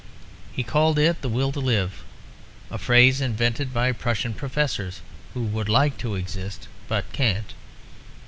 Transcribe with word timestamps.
He 0.51 0.63
called 0.63 0.97
it 0.97 1.21
the 1.21 1.29
Will 1.29 1.51
to 1.51 1.59
Live 1.59 2.01
a 2.71 2.79
phrase 2.79 3.21
invented 3.21 3.71
by 3.71 3.91
Prussian 3.91 4.33
professors 4.33 5.01
who 5.35 5.43
would 5.43 5.69
like 5.69 5.95
to 5.99 6.15
exist, 6.15 6.67
but 6.87 7.13
can't. 7.13 7.53